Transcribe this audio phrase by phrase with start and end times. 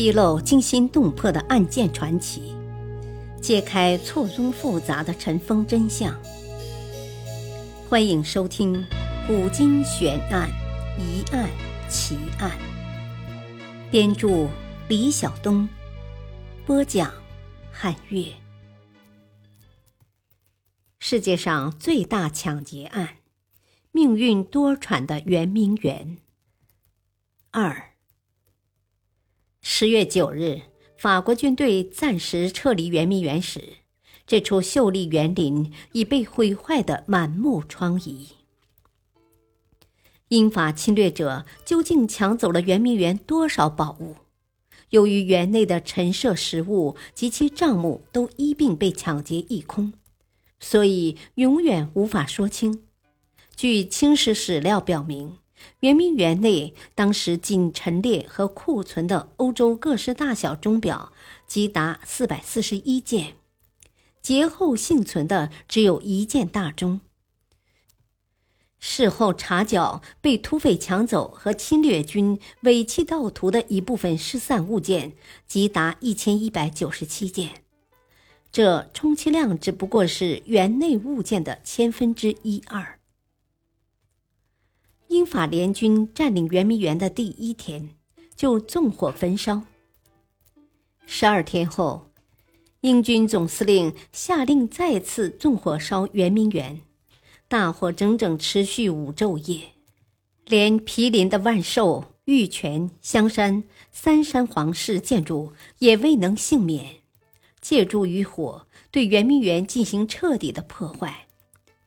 [0.00, 2.54] 披露惊心动魄的案件传奇，
[3.42, 6.18] 揭开错综复杂的尘封真相。
[7.86, 8.74] 欢迎收听
[9.26, 10.48] 《古今悬案、
[10.98, 11.50] 疑案、
[11.90, 12.50] 奇案》。
[13.90, 14.48] 编著：
[14.88, 15.68] 李晓东，
[16.64, 17.12] 播讲：
[17.70, 18.24] 汉月。
[20.98, 23.16] 世界上最大抢劫案，
[23.92, 26.16] 命运多舛的圆明园。
[27.50, 27.89] 二。
[29.62, 30.62] 十月九日，
[30.96, 33.62] 法国军队暂时撤离圆明园时，
[34.26, 38.28] 这处秀丽园林已被毁坏得满目疮痍。
[40.28, 44.16] 英法侵略者究竟抢走了圆明园多少宝物？
[44.88, 49.92] 由于园内的陈设实物及其账目都一并被抢劫一空，
[50.58, 52.84] 所以永远无法说清。
[53.54, 55.39] 据清史史料表明。
[55.80, 61.12] 圆明园内当时仅陈列和库存的欧洲各式大小钟表，
[61.46, 63.34] 即达四百四十一件，
[64.20, 67.00] 劫后幸存的只有一件大钟。
[68.78, 75.12] 事后查缴被土匪抢走和侵略军尾气盗图的一部分失散物件，
[75.46, 77.62] 即达一千一百九十七件，
[78.50, 82.99] 这充其量只不过是园内物件的千分之一二。
[85.10, 87.96] 英法联军占领圆明园的第一天，
[88.36, 89.64] 就纵火焚烧。
[91.04, 92.12] 十二天后，
[92.82, 96.82] 英军总司令下令再次纵火烧圆明园，
[97.48, 99.72] 大火整整持续五昼夜，
[100.46, 107.00] 连毗邻的万寿、玉泉、香山三山皇室建筑也未能幸免。
[107.60, 111.26] 借助于火，对圆明园进行彻底的破坏，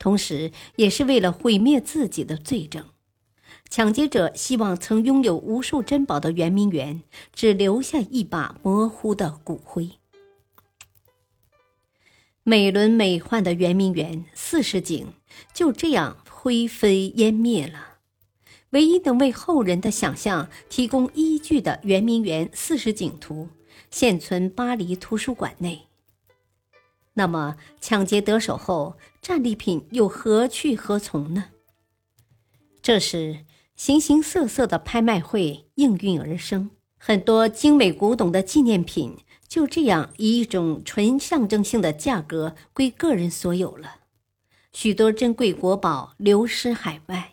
[0.00, 2.84] 同时也是为了毁灭自己的罪证。
[3.74, 9.92] 抢劫者希望曾拥有无数珍宝的圆明园只留下一把模糊的骨灰。
[12.42, 15.14] 美轮美奂的圆明园四十景
[15.54, 17.96] 就这样灰飞烟灭了。
[18.72, 23.48] 唯一能为后人的想象提供依据的圆明园四十景图，
[23.90, 25.86] 现存巴黎图书馆内。
[27.14, 31.46] 那么，抢劫得手后，战利品又何去何从呢？
[32.82, 33.46] 这时。
[33.82, 39.16] 形形色色的拍卖会应运而生，很多精美古董的纪念品
[39.48, 43.96] 就这样以一种纯象征性的价格归个人所有了。
[44.72, 47.32] 许多珍贵国宝流失海外，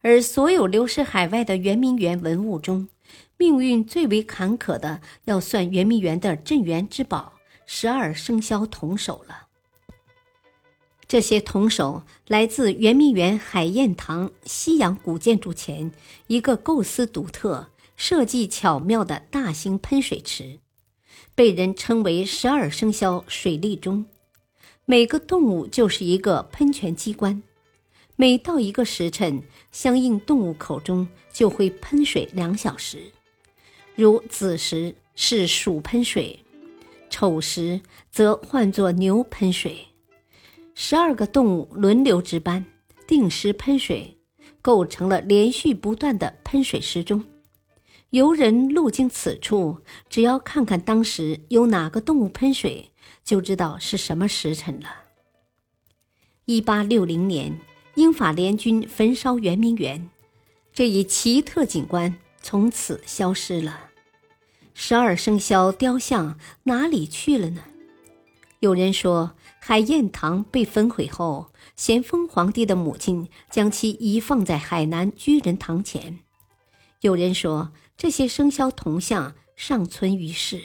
[0.00, 2.88] 而所有流失海外的圆明园文物中，
[3.36, 7.34] 命运最为坎坷的，要算圆明园的镇园之宝——
[7.66, 9.45] 十二生肖铜首了。
[11.08, 15.92] 这些铜首来自圆明园海晏堂西洋古建筑前
[16.26, 20.58] 一个构思独特、设计巧妙的大型喷水池，
[21.36, 24.06] 被人称为“十二生肖水利钟”。
[24.84, 27.40] 每个动物就是一个喷泉机关，
[28.16, 33.12] 每到一个时辰，相应动物口中就会喷水两小时。
[33.94, 36.40] 如子时是鼠喷水，
[37.08, 37.80] 丑时
[38.10, 39.86] 则唤作牛喷水。
[40.78, 42.62] 十二个动物轮流值班，
[43.06, 44.18] 定时喷水，
[44.60, 47.24] 构成了连续不断的喷水时钟。
[48.10, 49.78] 游人路经此处，
[50.10, 52.92] 只要看看当时有哪个动物喷水，
[53.24, 54.88] 就知道是什么时辰了。
[56.44, 57.58] 一八六零年，
[57.94, 60.10] 英法联军焚烧圆明园，
[60.74, 63.80] 这一奇特景观从此消失了。
[64.74, 67.62] 十二生肖雕像哪里去了呢？
[68.60, 69.32] 有人说。
[69.58, 76.20] 海晏堂被焚毁后，咸丰皇帝的母亲将其移放在海南居仁堂前。
[77.00, 80.62] 有人说，这些生肖铜像尚存于世。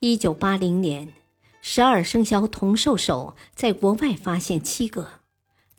[0.00, 1.12] 一九八零年，
[1.60, 5.08] 十二生肖铜兽首在国外发现七个，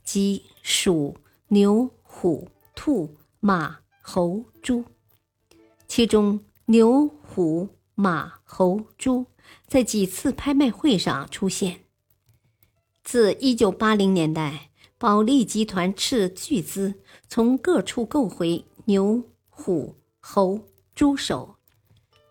[0.05, 1.17] 即鼠、
[1.49, 4.85] 牛、虎、兔、马、猴、猪，
[5.89, 9.25] 其中牛、虎、马、猴、猪。
[9.67, 11.81] 在几次拍卖会上出现。
[13.03, 16.95] 自1980年代，保利集团斥巨资
[17.27, 20.61] 从各处购回牛、虎、猴、
[20.95, 21.55] 猪首，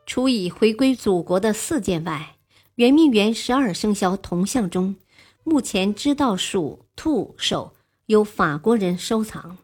[0.06, 2.36] 除已回归祖国的四件外，
[2.76, 4.96] 圆明园十二生肖铜像中，
[5.44, 7.74] 目前知道鼠、兔首
[8.06, 9.58] 由法国人收藏，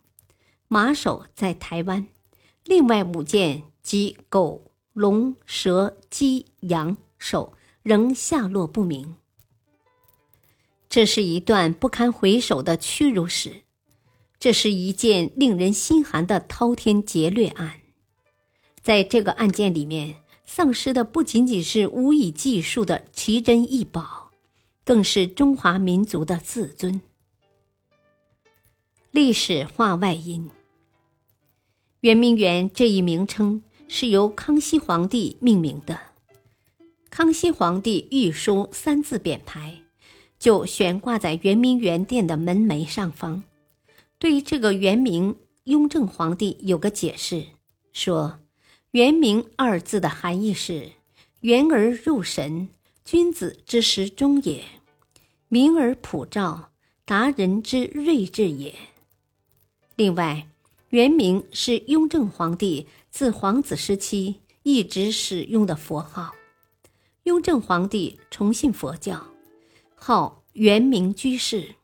[0.69, 2.06] 马首在台湾，
[2.64, 6.99] 另外五件即狗、龙、蛇、鸡、羊。
[7.18, 9.16] 手仍下落不明。
[10.88, 13.62] 这是一段不堪回首的屈辱史，
[14.38, 17.80] 这是一件令人心寒的滔天劫掠案。
[18.80, 24.30] 在这个案件里面，丧失的不仅仅是无以计数的奇珍异宝，
[24.82, 27.02] 更是中华民族的自尊。
[29.10, 30.50] 历史话外音：
[32.00, 36.07] 圆明园这一名称是由康熙皇帝命名的。
[37.10, 39.78] 康熙皇帝御书三字匾牌，
[40.38, 43.43] 就悬挂在圆明园殿的门楣上方。
[44.19, 45.34] 对于这个原名，
[45.64, 47.46] 雍正皇帝有个解释，
[47.93, 48.40] 说
[48.93, 50.93] “圆明”二字的含义是
[51.40, 52.69] “圆而入神，
[53.05, 54.62] 君子之时中也；
[55.49, 56.70] 明而普照，
[57.04, 58.75] 达人之睿智也。”
[59.96, 60.46] 另外，
[60.90, 66.34] 圆明是雍正皇帝自皇子时期一直使用的佛号。
[67.28, 69.22] 雍正皇帝崇信佛教，
[69.94, 71.75] 号圆明居士，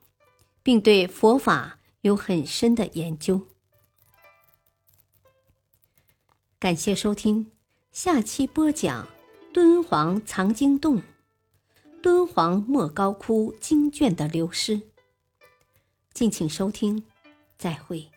[0.63, 3.39] 并对佛法有很深的研究。
[6.57, 7.51] 感谢收听，
[7.91, 9.07] 下期播讲
[9.53, 11.03] 敦煌藏经洞、
[12.01, 14.81] 敦煌莫高窟经卷的流失。
[16.11, 17.03] 敬请收听。
[17.55, 18.14] 再会。